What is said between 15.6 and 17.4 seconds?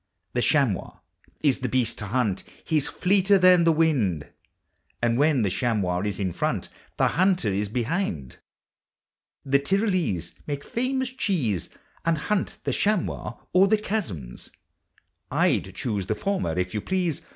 \1 choose the former if yon please.